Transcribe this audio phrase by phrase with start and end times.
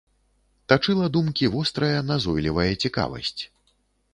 [0.71, 3.37] Тачыла думкі вострая назойлівая цікавасць.